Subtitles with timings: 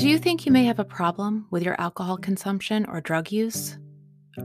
[0.00, 3.76] Do you think you may have a problem with your alcohol consumption or drug use?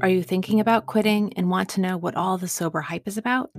[0.02, 3.18] Are you thinking about quitting and want to know what all the sober hype is
[3.18, 3.52] about?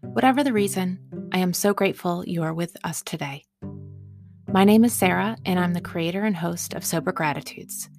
[0.00, 0.98] Whatever the reason,
[1.30, 3.44] I am so grateful you are with us today.
[4.50, 7.90] My name is Sarah, and I'm the creator and host of Sober Gratitudes.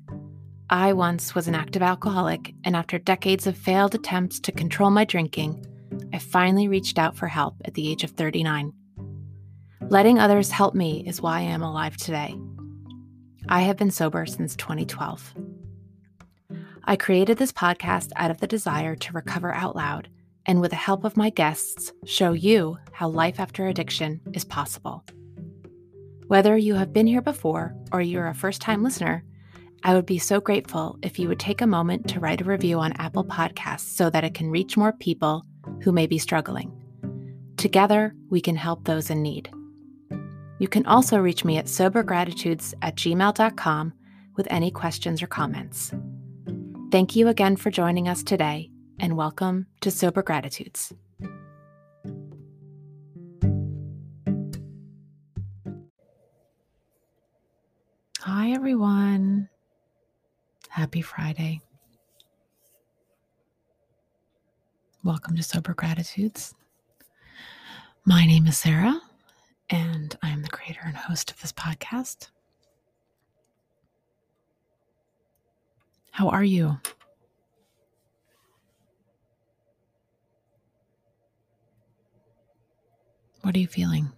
[0.72, 5.05] I once was an active alcoholic, and after decades of failed attempts to control my
[5.05, 5.63] drinking,
[6.12, 8.73] I finally reached out for help at the age of 39.
[9.90, 12.35] Letting others help me is why I am alive today.
[13.50, 15.34] I have been sober since 2012.
[16.84, 20.09] I created this podcast out of the desire to recover out loud
[20.45, 25.04] and, with the help of my guests, show you how life after addiction is possible.
[26.27, 29.23] Whether you have been here before or you're a first time listener,
[29.84, 32.80] I would be so grateful if you would take a moment to write a review
[32.80, 35.44] on Apple Podcasts so that it can reach more people
[35.84, 36.71] who may be struggling.
[37.58, 39.52] Together, we can help those in need.
[40.61, 43.93] You can also reach me at sobergratitudes at gmail.com
[44.37, 45.91] with any questions or comments.
[46.91, 50.93] Thank you again for joining us today, and welcome to Sober Gratitudes.
[58.20, 59.49] Hi, everyone.
[60.70, 61.62] Happy Friday.
[65.03, 66.53] Welcome to Sober Gratitudes.
[68.06, 69.01] My name is Sarah,
[69.72, 72.28] and I am the creator and host of this podcast.
[76.12, 76.78] How are you?
[83.42, 84.12] What are you feeling?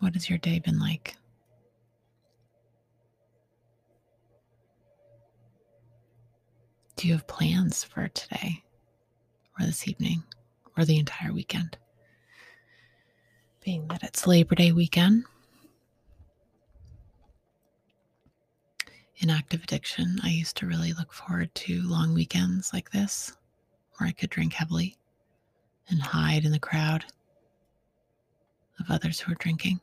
[0.00, 1.16] What has your day been like?
[6.96, 8.62] Do you have plans for today
[9.58, 10.24] or this evening
[10.76, 11.76] or the entire weekend?
[13.64, 15.24] Being that it's Labor Day weekend,
[19.18, 23.32] in active addiction, I used to really look forward to long weekends like this
[23.96, 24.96] where I could drink heavily
[25.88, 27.04] and hide in the crowd
[28.80, 29.80] of others who were drinking.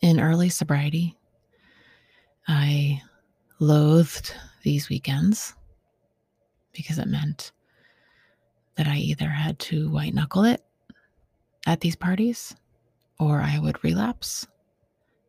[0.00, 1.16] In early sobriety,
[2.48, 3.02] I
[3.58, 5.54] loathed these weekends
[6.72, 7.52] because it meant
[8.80, 10.64] that I either had to white knuckle it
[11.66, 12.56] at these parties
[13.18, 14.46] or I would relapse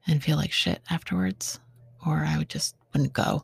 [0.08, 1.60] and feel like shit afterwards
[2.08, 3.44] or I would just wouldn't go.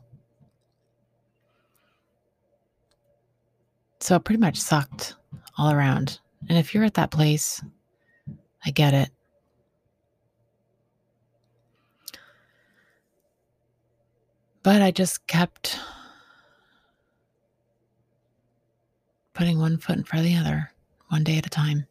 [4.00, 5.14] So it pretty much sucked
[5.58, 6.20] all around.
[6.48, 7.62] And if you're at that place,
[8.64, 9.10] I get it.
[14.62, 15.78] But I just kept
[19.38, 20.68] putting one foot in front of the other,
[21.10, 21.86] one day at a time,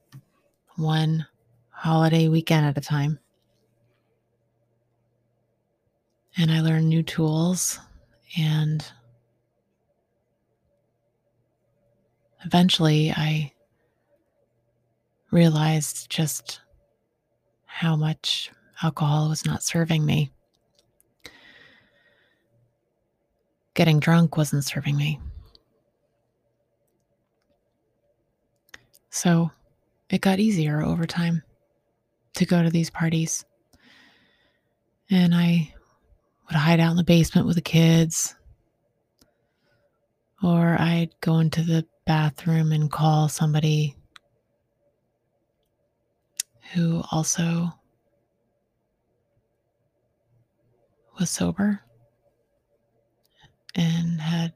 [0.76, 1.26] one
[1.70, 3.18] holiday weekend at a time.
[6.38, 7.80] And I learned new tools
[8.38, 8.86] and
[12.44, 13.54] eventually I
[15.32, 16.60] realized just
[17.64, 18.52] how much
[18.84, 20.32] alcohol was not serving me.
[23.74, 25.22] Getting drunk wasn't serving me.
[29.18, 29.50] So
[30.12, 31.42] it got easier over time
[32.36, 33.44] to go to these parties.
[35.10, 35.74] And I
[36.46, 38.36] would hide out in the basement with the kids.
[40.44, 43.96] Or I'd go into the bathroom and call somebody
[46.76, 47.74] who also
[51.18, 51.82] was sober
[53.74, 54.54] and had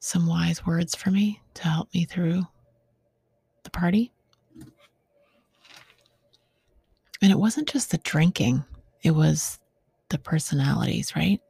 [0.00, 2.42] some wise words for me to help me through
[3.76, 4.10] party.
[7.22, 8.64] And it wasn't just the drinking,
[9.02, 9.58] it was
[10.08, 11.40] the personalities, right?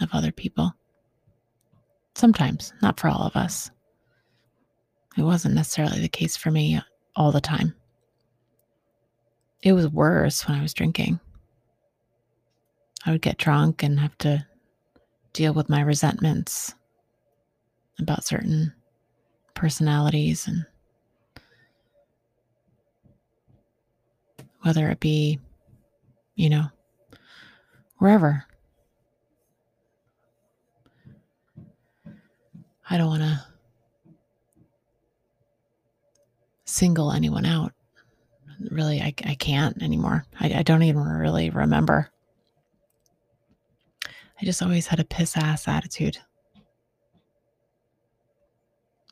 [0.00, 0.72] Of other people.
[2.14, 3.70] Sometimes, not for all of us.
[5.18, 6.80] It wasn't necessarily the case for me
[7.14, 7.74] all the time.
[9.62, 11.20] It was worse when I was drinking.
[13.04, 14.46] I would get drunk and have to
[15.32, 16.74] deal with my resentments
[17.98, 18.72] about certain
[19.54, 20.66] personalities and
[24.66, 25.38] whether it be,
[26.34, 26.66] you know,
[27.98, 28.44] wherever.
[32.90, 33.44] I don't want to
[36.64, 37.72] single anyone out.
[38.72, 40.24] Really, I, I can't anymore.
[40.40, 42.10] I, I don't even really remember.
[44.40, 46.18] I just always had a piss ass attitude.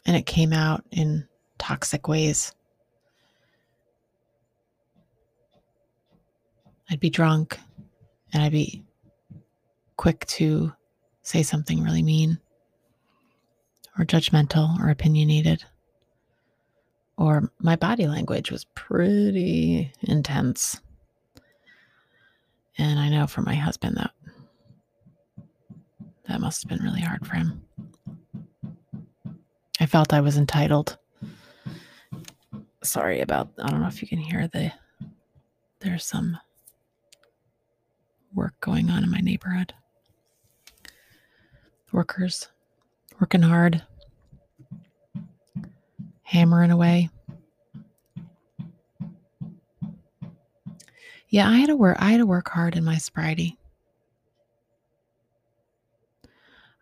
[0.04, 1.28] And it came out in
[1.58, 2.52] toxic ways.
[6.90, 7.58] I'd be drunk
[8.32, 8.84] and I'd be
[9.96, 10.72] quick to
[11.22, 12.38] say something really mean
[13.98, 15.64] or judgmental or opinionated.
[17.16, 20.80] Or my body language was pretty intense.
[22.76, 24.10] And I know for my husband that
[26.26, 27.62] that must have been really hard for him.
[29.80, 30.98] I felt I was entitled.
[32.82, 34.72] Sorry about I don't know if you can hear the
[35.80, 36.38] there's some
[38.44, 39.72] work going on in my neighborhood.
[41.92, 42.48] Workers
[43.18, 43.82] working hard,
[46.22, 47.08] hammering away.
[51.30, 53.56] Yeah, I had to work I had to work hard in my sobriety.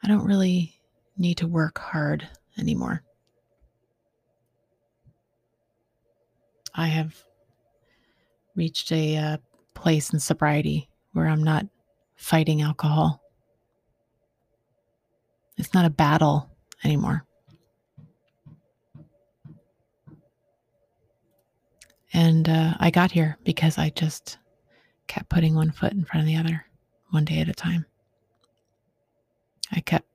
[0.03, 0.75] I don't really
[1.17, 2.27] need to work hard
[2.59, 3.05] anymore.
[6.75, 7.23] I have
[8.57, 9.37] reached a uh,
[9.75, 11.67] place in sobriety where I'm not
[12.17, 13.23] fighting alcohol.
[15.57, 16.51] It's not a battle
[16.85, 17.25] anymore.
[22.13, 24.39] And uh, I got here because I just
[25.07, 26.65] kept putting one foot in front of the other,
[27.11, 27.87] one day at a time.
[29.71, 30.07] I kept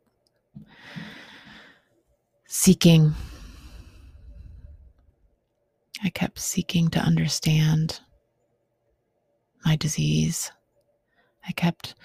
[2.45, 3.13] seeking.
[6.03, 7.99] I kept seeking to understand
[9.65, 10.51] my disease.
[11.47, 11.95] I kept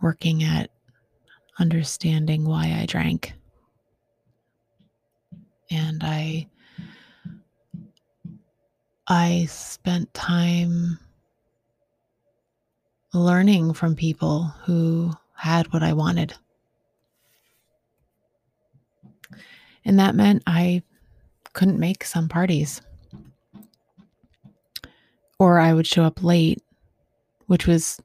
[0.00, 0.70] working at
[1.58, 3.34] understanding why I drank.
[5.70, 6.48] And I
[9.06, 10.98] I spent time
[13.14, 16.34] learning from people who had what I wanted.
[19.84, 20.82] And that meant I
[21.54, 22.82] couldn't make some parties.
[25.38, 26.62] Or I would show up late,
[27.48, 28.00] which was,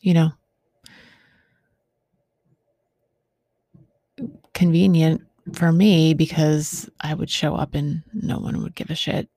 [0.00, 0.30] you know,
[4.54, 9.28] convenient for me because I would show up and no one would give a shit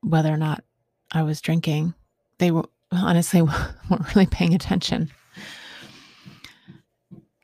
[0.00, 0.64] whether or not
[1.12, 1.94] I was drinking.
[2.38, 5.10] They were honestly weren't really paying attention.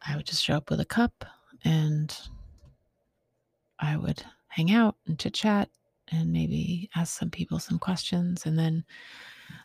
[0.06, 1.24] I would just show up with a cup
[1.64, 2.16] and
[3.78, 5.68] I would hang out and chit chat
[6.12, 8.46] and maybe ask some people some questions.
[8.46, 8.84] And then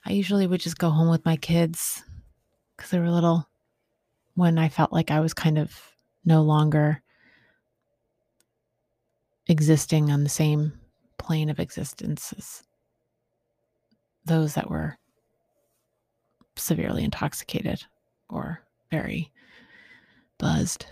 [0.06, 2.04] I usually would just go home with my kids
[2.76, 3.48] because they were little
[4.36, 5.72] when I felt like I was kind of
[6.26, 7.02] no longer
[9.48, 10.74] existing on the same
[11.18, 12.64] plane of existence as
[14.26, 14.98] those that were
[16.56, 17.84] severely intoxicated
[18.30, 18.62] or
[18.92, 19.32] very
[20.38, 20.88] buzzed.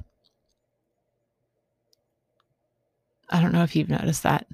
[3.29, 4.47] I don't know if you've noticed that.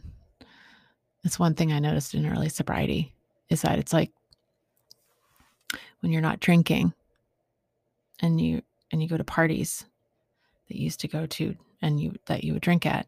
[1.24, 3.14] It's one thing I noticed in early sobriety
[3.50, 4.12] is that it's like
[6.00, 6.94] when you're not drinking
[8.22, 8.62] and you
[8.92, 9.86] and you go to parties
[10.68, 13.08] that you used to go to and you that you would drink at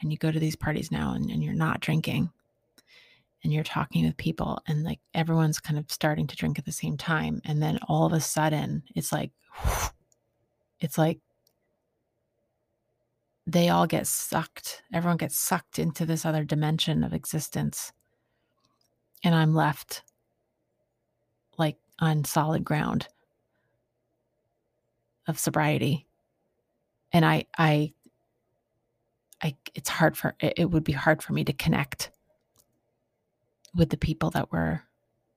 [0.00, 2.30] and you go to these parties now and, and you're not drinking
[3.44, 6.72] and you're talking with people and like everyone's kind of starting to drink at the
[6.72, 9.30] same time and then all of a sudden it's like
[10.80, 11.18] it's like
[13.46, 17.92] they all get sucked everyone gets sucked into this other dimension of existence.
[19.24, 20.02] And i'm left
[21.58, 23.08] like on solid ground
[25.26, 26.06] of sobriety
[27.12, 27.92] and i i
[29.42, 32.10] i it's hard for it, would be hard for me to connect
[33.74, 34.82] with the people that were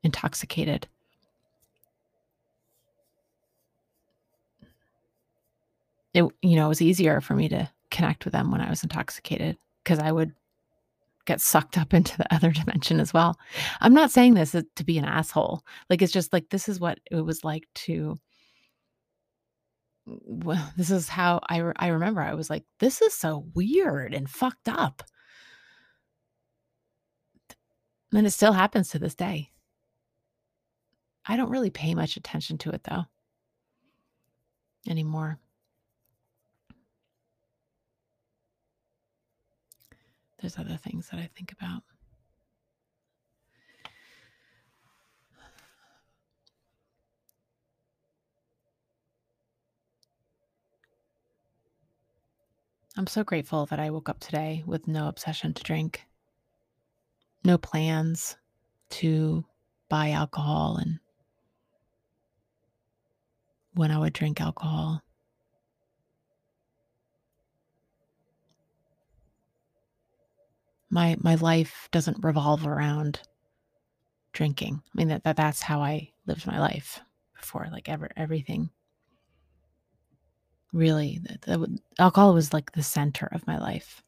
[0.03, 0.87] intoxicated.
[6.13, 8.83] It, you know, it was easier for me to connect with them when I was
[8.83, 10.33] intoxicated because I would
[11.25, 13.37] get sucked up into the other dimension as well.
[13.81, 15.63] I'm not saying this to be an asshole.
[15.89, 18.17] Like, it's just like, this is what it was like to,
[20.05, 24.29] well, this is how I, I remember I was like, this is so weird and
[24.29, 25.03] fucked up.
[28.13, 29.51] And it still happens to this day.
[31.25, 33.05] I don't really pay much attention to it though
[34.87, 35.39] anymore.
[40.39, 41.83] There's other things that I think about.
[52.97, 56.05] I'm so grateful that I woke up today with no obsession to drink
[57.43, 58.37] no plans
[58.89, 59.45] to
[59.89, 60.99] buy alcohol and
[63.73, 65.04] when I would drink alcohol.
[70.95, 73.19] My my life doesn't revolve around
[74.31, 74.81] drinking.
[74.81, 77.01] I mean that, that that's how I lived my life
[77.37, 77.67] before.
[77.69, 78.69] Like ever everything.
[80.71, 81.19] Really,
[81.99, 84.03] alcohol was like the center of my life.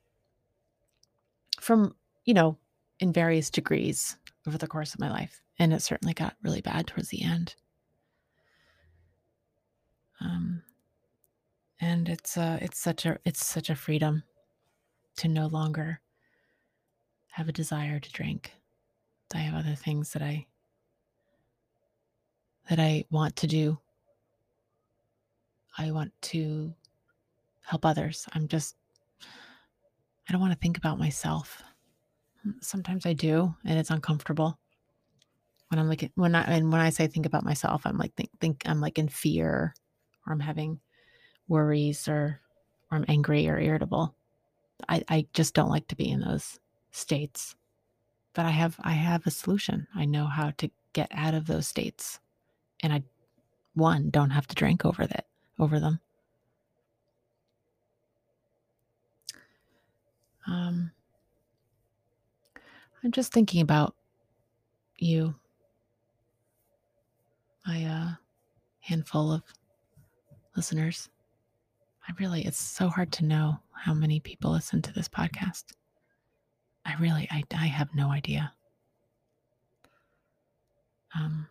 [1.60, 2.58] From you know,
[3.02, 4.16] in various degrees
[4.48, 7.54] over the course of my life, and it certainly got really bad towards the end.
[10.22, 10.64] Um,
[11.82, 14.24] and it's uh it's such a it's such a freedom
[15.18, 16.00] to no longer
[17.38, 18.52] have a desire to drink.
[19.36, 20.48] I have other things that I
[22.68, 23.78] that I want to do.
[25.78, 26.74] I want to
[27.62, 28.26] help others.
[28.34, 28.76] I'm just
[30.28, 31.62] I don't want to think about myself.
[32.60, 34.58] Sometimes I do, and it's uncomfortable.
[35.68, 38.32] When I'm like when I and when I say think about myself, I'm like think
[38.42, 39.76] think I'm like in fear
[40.26, 40.80] or I'm having
[41.48, 42.42] worries or
[42.90, 44.16] or I'm angry or irritable.
[44.90, 46.60] I, I just don't like to be in those
[46.98, 47.56] states.
[48.34, 49.88] But I have I have a solution.
[49.96, 52.20] I know how to get out of those states.
[52.82, 53.04] And I
[53.74, 55.26] one don't have to drink over that
[55.60, 56.00] over them.
[60.48, 60.92] Um
[63.04, 63.96] I'm just thinking about
[64.98, 65.36] you.
[67.66, 68.10] My uh
[68.80, 69.44] handful of
[70.56, 71.10] listeners.
[72.08, 75.66] I really, it's so hard to know how many people listen to this podcast.
[76.88, 78.54] I really, I, I have no idea.
[81.14, 81.48] Um,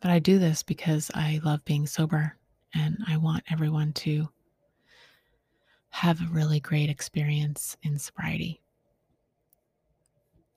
[0.00, 2.36] but I do this because I love being sober
[2.74, 4.28] and I want everyone to
[5.88, 8.60] have a really great experience in sobriety.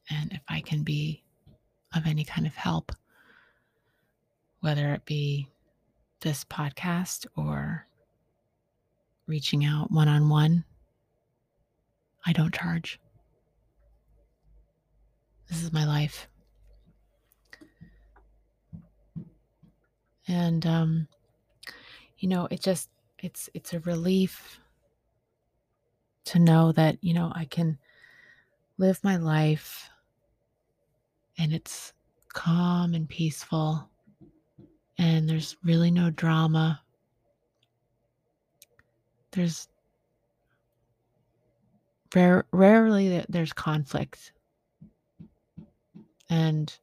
[0.10, 1.24] And if I can be
[1.96, 2.92] of any kind of help,
[4.60, 5.48] whether it be
[6.20, 7.88] this podcast or
[9.30, 10.66] reaching out one on one,
[12.26, 13.00] I don't charge.
[15.48, 16.28] This is my life.
[20.28, 21.08] And um
[22.18, 24.60] you know, it just it's it's a relief
[26.26, 27.78] to know that, you know, I can
[28.78, 29.90] live my life
[31.38, 31.94] and it's
[32.34, 33.90] calm and peaceful
[34.98, 36.82] and there's really no drama.
[39.32, 39.68] There's
[42.14, 44.32] rare, rarely that there's conflict.
[46.30, 46.76] And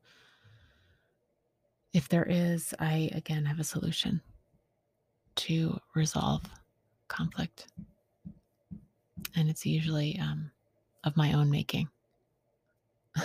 [1.93, 4.21] if there is, I again have a solution
[5.37, 6.43] to resolve
[7.09, 7.69] conflict.
[9.35, 10.51] And it's usually um,
[11.05, 11.89] of my own making.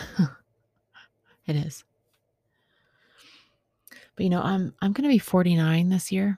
[1.47, 1.83] it is.
[4.15, 6.37] But you know, I'm I'm going to be 49 this year.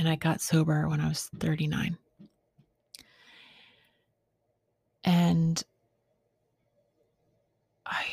[0.00, 1.98] And I got sober when I was 39.
[5.04, 5.62] And
[7.84, 8.06] I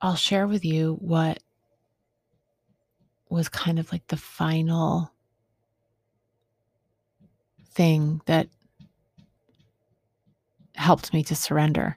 [0.00, 1.38] I'll share with you what
[3.30, 5.12] was kind of like the final
[7.68, 8.48] thing that
[10.74, 11.96] helped me to surrender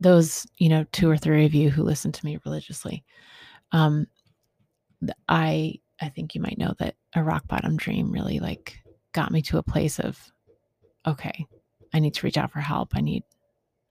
[0.00, 3.04] those you know two or three of you who listen to me religiously
[3.70, 4.04] um
[5.28, 8.78] i i think you might know that a rock bottom dream really like
[9.12, 10.18] got me to a place of
[11.06, 11.46] okay
[11.94, 13.22] i need to reach out for help i need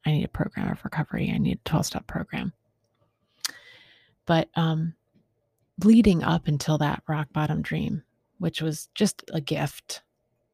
[0.05, 2.53] i need a program of recovery i need a 12 step program
[4.25, 4.93] but um
[5.83, 8.03] leading up until that rock bottom dream
[8.39, 10.01] which was just a gift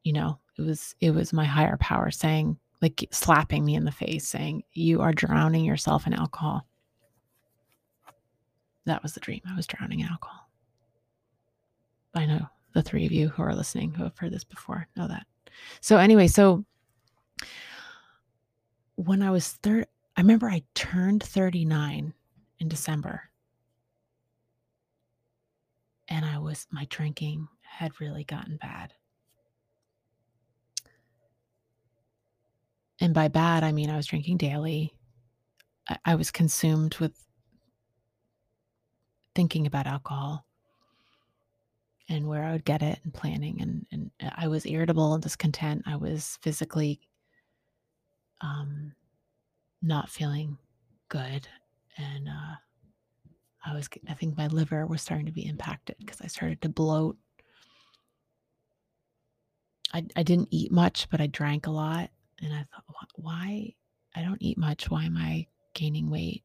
[0.02, 3.90] you know it was it was my higher power saying like slapping me in the
[3.90, 6.66] face, saying, You are drowning yourself in alcohol.
[8.84, 9.40] That was the dream.
[9.48, 10.43] I was drowning in alcohol.
[12.14, 15.08] I know the three of you who are listening who have heard this before know
[15.08, 15.26] that.
[15.80, 16.64] So, anyway, so
[18.96, 22.12] when I was third, I remember I turned 39
[22.60, 23.22] in December.
[26.08, 28.92] And I was, my drinking had really gotten bad.
[33.00, 34.94] And by bad, I mean I was drinking daily.
[35.88, 37.12] I, I was consumed with
[39.34, 40.46] thinking about alcohol
[42.08, 43.60] and where I would get it and planning.
[43.60, 45.82] And, and I was irritable and discontent.
[45.86, 47.00] I was physically
[48.40, 48.92] um,
[49.82, 50.58] not feeling
[51.08, 51.48] good.
[51.96, 52.56] And uh,
[53.64, 56.68] I was, I think my liver was starting to be impacted because I started to
[56.68, 57.16] bloat.
[59.92, 62.10] I, I didn't eat much, but I drank a lot.
[62.42, 63.74] And I thought, why?
[64.14, 64.90] I don't eat much.
[64.90, 66.42] Why am I gaining weight?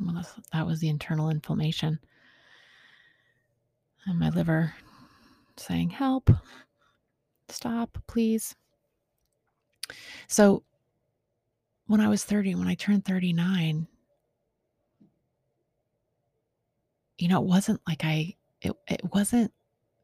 [0.00, 1.98] Well, that was the internal inflammation.
[4.06, 4.74] And my liver
[5.56, 6.30] saying, help.
[7.48, 8.54] Stop, please.
[10.26, 10.64] So,
[11.86, 13.86] when I was 30, when I turned 39,
[17.18, 19.52] you know, it wasn't like I, it, it wasn't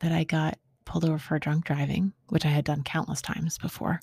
[0.00, 4.00] that I got pulled over for drunk driving, which I had done countless times before.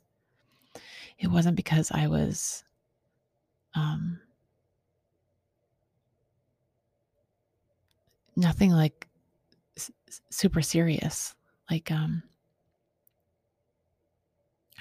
[1.20, 2.64] It wasn't because I was
[3.76, 4.20] um,
[8.36, 9.08] nothing like
[10.30, 11.36] super serious.
[11.70, 12.24] Like, um,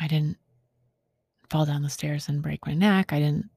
[0.00, 0.38] I didn't
[1.48, 3.12] fall down the stairs and break my neck.
[3.12, 3.48] I didn't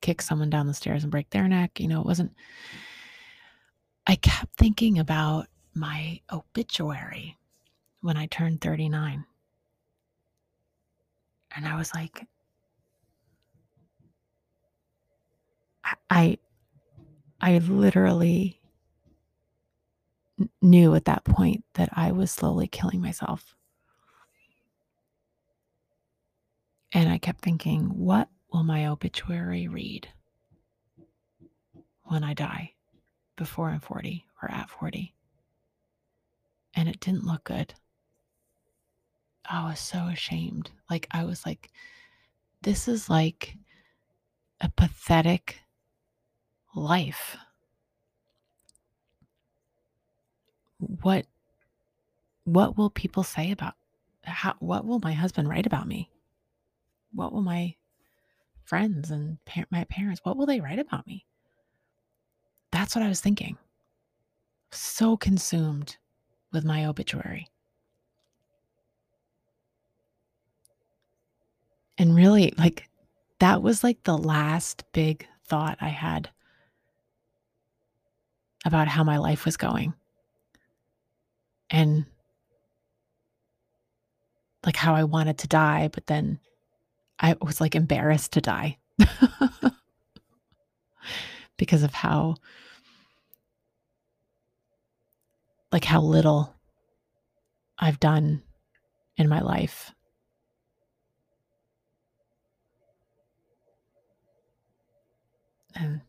[0.00, 1.80] kick someone down the stairs and break their neck.
[1.80, 2.32] You know, it wasn't.
[4.06, 7.38] I kept thinking about my obituary
[8.00, 9.24] when I turned 39.
[11.56, 12.26] And I was like,
[16.10, 16.38] I
[17.40, 18.60] I literally
[20.60, 23.54] knew at that point that I was slowly killing myself.
[26.92, 30.08] And I kept thinking, what will my obituary read
[32.04, 32.72] when I die
[33.36, 35.12] before I'm 40 or at 40?
[36.74, 37.74] And it didn't look good.
[39.48, 40.70] I was so ashamed.
[40.88, 41.70] Like, I was like,
[42.62, 43.56] this is like
[44.60, 45.60] a pathetic
[46.74, 47.36] life.
[51.02, 51.26] What
[52.44, 53.74] what will people say about
[54.22, 56.10] how what will my husband write about me?
[57.12, 57.74] What will my
[58.64, 59.38] friends and
[59.70, 61.26] my parents what will they write about me?
[62.70, 63.56] That's what I was thinking.
[64.72, 65.96] So consumed
[66.52, 67.48] with my obituary.
[71.96, 72.88] And really like
[73.38, 76.30] that was like the last big thought I had
[78.64, 79.94] about how my life was going
[81.70, 82.06] and
[84.64, 86.38] like how I wanted to die, but then
[87.18, 88.78] I was like embarrassed to die
[91.56, 92.36] because of how,
[95.72, 96.54] like, how little
[97.78, 98.42] I've done
[99.16, 99.92] in my life.
[105.74, 106.00] And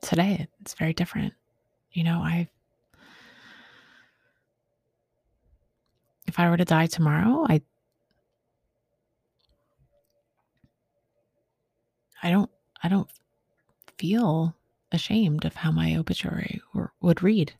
[0.00, 1.34] today it's very different.
[1.92, 2.48] You know, I
[6.26, 7.62] if I were to die tomorrow, I
[12.22, 12.50] I don't
[12.82, 13.10] I don't
[13.96, 14.54] feel
[14.92, 17.52] ashamed of how my obituary or, would read.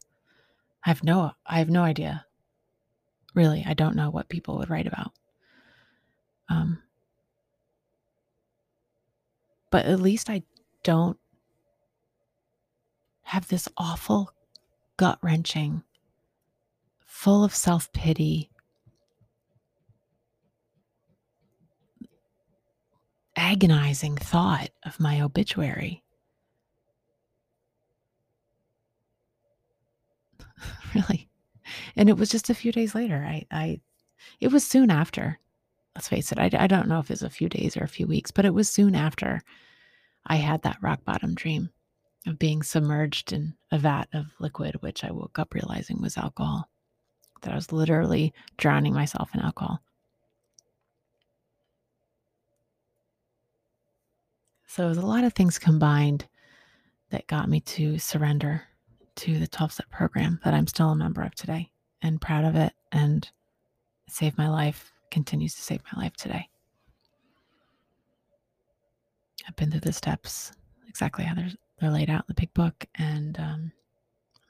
[0.84, 2.24] I have no I have no idea.
[3.34, 5.12] Really, I don't know what people would write about.
[6.48, 6.82] Um
[9.70, 10.42] but at least I
[10.82, 11.18] don't
[13.28, 14.32] have this awful,
[14.96, 15.82] gut wrenching,
[17.04, 18.48] full of self pity,
[23.36, 26.02] agonizing thought of my obituary.
[30.94, 31.28] really.
[31.96, 33.22] And it was just a few days later.
[33.28, 33.80] I, I,
[34.40, 35.38] it was soon after.
[35.94, 36.38] Let's face it.
[36.38, 38.46] I, I don't know if it was a few days or a few weeks, but
[38.46, 39.42] it was soon after
[40.24, 41.68] I had that rock bottom dream
[42.28, 46.68] of being submerged in a vat of liquid, which I woke up realizing was alcohol.
[47.42, 49.80] That I was literally drowning myself in alcohol.
[54.66, 56.26] So it was a lot of things combined
[57.10, 58.62] that got me to surrender
[59.16, 61.70] to the 12 step program that I'm still a member of today
[62.02, 62.72] and proud of it.
[62.92, 63.28] And
[64.06, 66.48] it saved my life, continues to save my life today.
[69.46, 70.52] I've been through the steps
[70.86, 73.72] exactly how they're, they're laid out in the big book, and um,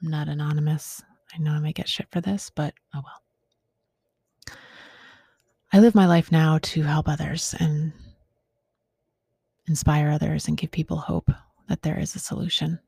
[0.01, 1.03] I'm not anonymous.
[1.33, 4.55] I know I may get shit for this, but oh well.
[5.71, 7.93] I live my life now to help others and
[9.67, 11.29] inspire others and give people hope
[11.67, 12.79] that there is a solution,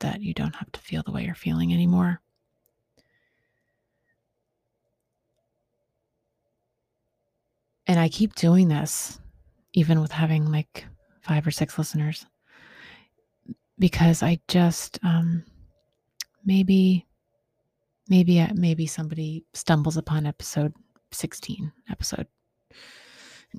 [0.00, 2.20] that you don't have to feel the way you're feeling anymore.
[7.86, 9.20] And I keep doing this,
[9.74, 10.86] even with having like
[11.20, 12.26] five or six listeners,
[13.78, 15.44] because I just, um,
[16.44, 17.06] maybe,
[18.08, 20.72] maybe, uh, maybe somebody stumbles upon episode
[21.12, 22.26] 16, episode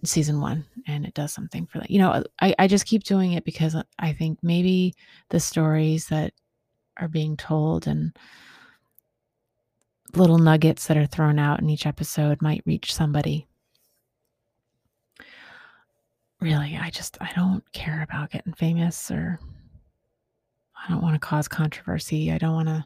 [0.04, 1.90] season one and it does something for that.
[1.90, 4.94] You know I, I just keep doing it because i think maybe
[5.30, 6.34] the stories that
[6.98, 8.18] are being told and
[10.16, 13.48] little nuggets that are thrown out in each episode might reach somebody.
[16.42, 19.40] Really i just i don't care about getting famous or
[20.78, 22.86] i don't want to cause controversy i don't want to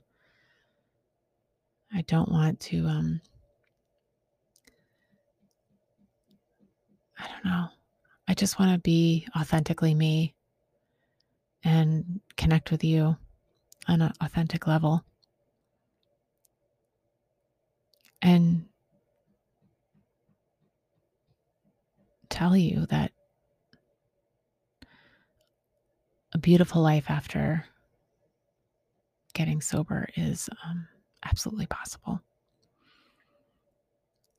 [1.93, 3.21] I don't want to um
[7.17, 7.67] I don't know.
[8.28, 10.36] I just want to be authentically me
[11.63, 13.17] and connect with you
[13.88, 15.04] on an authentic level.
[18.21, 18.67] And
[22.30, 23.12] tell you that
[26.32, 27.65] a beautiful life after
[29.39, 30.86] getting sober is um,
[31.23, 32.19] absolutely possible.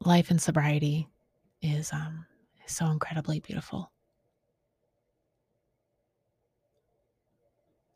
[0.04, 1.08] Life in sobriety
[1.62, 2.26] is um,
[2.66, 3.90] so incredibly beautiful.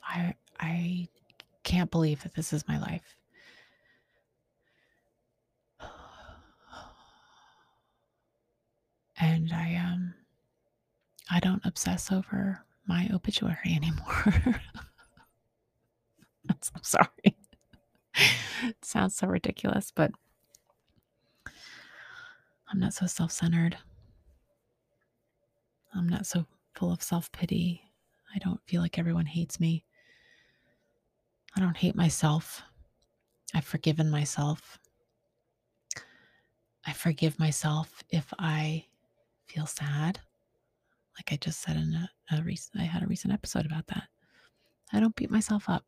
[0.02, 1.08] I I
[1.62, 3.16] can't believe that this is my life.
[9.20, 10.14] And I um
[11.30, 14.60] I don't obsess over my obituary anymore.
[16.48, 17.36] I'm so sorry.
[18.62, 20.10] it sounds so ridiculous, but
[22.70, 23.76] I'm not so self centered.
[25.94, 27.82] I'm not so full of self pity.
[28.34, 29.84] I don't feel like everyone hates me.
[31.56, 32.62] I don't hate myself.
[33.54, 34.80] I've forgiven myself.
[36.84, 38.86] I forgive myself if I
[39.46, 40.18] feel sad.
[41.16, 44.04] Like I just said in a, a recent, I had a recent episode about that.
[44.92, 45.84] I don't beat myself up.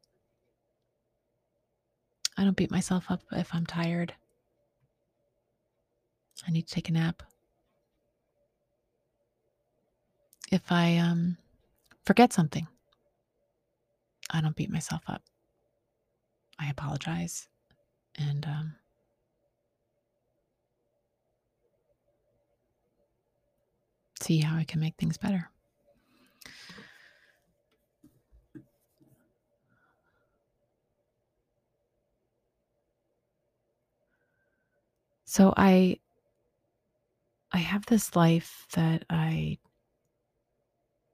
[2.37, 4.14] I don't beat myself up if I'm tired.
[6.46, 7.22] I need to take a nap.
[10.53, 11.38] If I um,
[12.05, 12.66] forget something,
[14.31, 15.22] I don't beat myself up.
[16.59, 17.49] I apologize
[18.16, 18.75] and um,
[24.20, 25.51] see how I can make things better.
[35.37, 35.99] So I
[37.53, 39.59] I have this life that I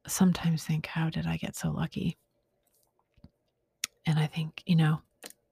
[0.06, 2.16] sometimes think how did I get so lucky?
[4.06, 5.02] And I think, you know,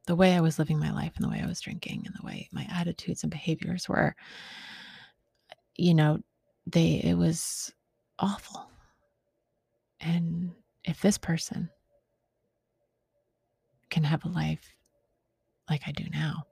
[0.06, 2.24] the way I was living my life and the way I was drinking and the
[2.24, 4.14] way my attitudes and behaviors were,
[5.74, 6.20] you know,
[6.64, 7.72] they, it was
[8.20, 8.70] awful.
[9.98, 10.52] And
[10.84, 11.70] if this person
[13.88, 14.76] can have a life
[15.68, 16.44] like I do now,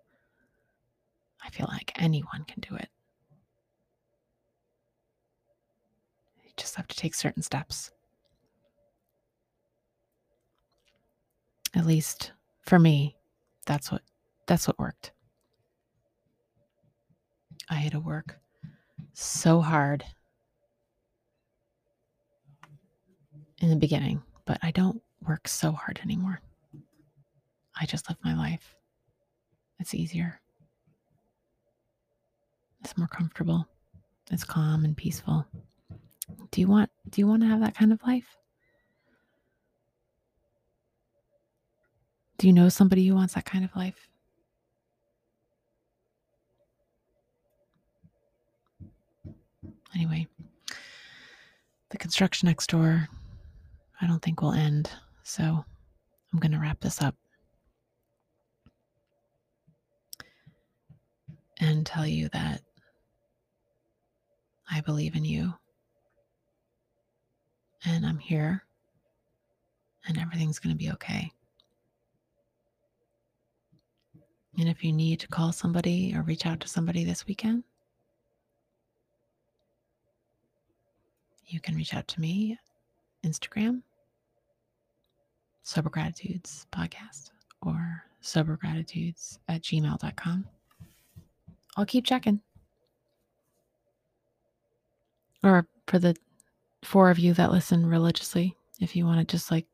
[1.48, 2.90] I feel like anyone can do it.
[6.44, 7.90] You just have to take certain steps.
[11.74, 13.16] At least for me,
[13.64, 14.02] that's what
[14.46, 15.12] that's what worked.
[17.70, 18.38] I had to work
[19.14, 20.04] so hard
[23.62, 26.40] in the beginning, but I don't work so hard anymore.
[27.80, 28.74] I just live my life.
[29.78, 30.40] It's easier.
[32.80, 33.66] It's more comfortable.
[34.30, 35.46] It's calm and peaceful.
[36.50, 38.36] Do you want do you want to have that kind of life?
[42.38, 44.08] Do you know somebody who wants that kind of life?
[49.94, 50.28] Anyway,
[51.90, 53.08] the construction next door,
[54.00, 54.90] I don't think will end.
[55.24, 55.64] So
[56.32, 57.16] I'm going to wrap this up
[61.58, 62.62] and tell you that
[64.70, 65.54] I believe in you
[67.84, 68.64] and I'm here
[70.06, 71.32] and everything's going to be okay.
[74.58, 77.62] And if you need to call somebody or reach out to somebody this weekend,
[81.46, 82.58] you can reach out to me,
[83.24, 83.82] Instagram,
[85.62, 87.30] Sober Gratitudes Podcast,
[87.62, 90.44] or sobergratitudes at gmail.com.
[91.76, 92.40] I'll keep checking.
[95.42, 96.16] Or for the
[96.82, 99.66] four of you that listen religiously, if you want to just like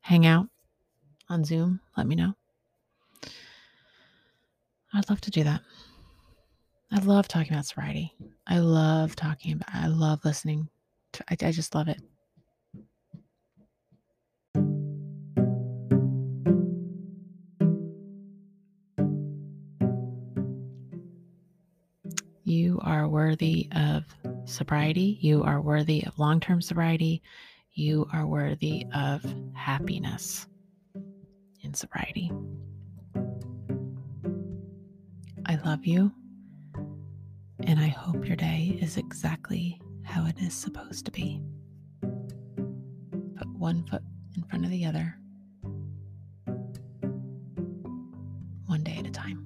[0.00, 0.48] hang out
[1.28, 2.34] on Zoom, let me know.
[4.94, 5.60] I'd love to do that.
[6.92, 8.14] I love talking about sobriety.
[8.46, 10.68] I love talking about I love listening
[11.12, 12.00] to I, I just love it.
[22.44, 24.04] You are worthy of
[24.46, 25.18] sobriety.
[25.20, 27.22] You are worthy of long term sobriety.
[27.72, 30.46] You are worthy of happiness
[31.62, 32.32] in sobriety.
[35.44, 36.12] I love you.
[37.64, 41.40] And I hope your day is exactly how it is supposed to be.
[42.00, 44.02] Put one foot
[44.36, 45.16] in front of the other,
[48.66, 49.45] one day at a time.